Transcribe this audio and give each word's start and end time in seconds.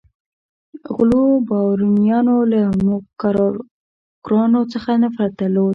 غلو 0.95 1.23
بارونیانو 1.49 2.37
له 2.51 2.61
موکراکرانو 2.85 4.61
څخه 4.73 4.89
نفرت 5.03 5.31
درلود. 5.39 5.69